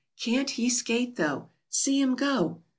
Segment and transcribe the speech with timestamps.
[0.19, 2.63] "Can't he skate, though!" "See him go."